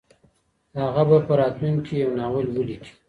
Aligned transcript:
هغه 0.83 1.03
به 1.09 1.17
په 1.27 1.33
راتلونکي 1.41 1.83
کي 1.87 1.95
یو 2.03 2.11
ناول 2.19 2.45
ولیکي. 2.51 2.91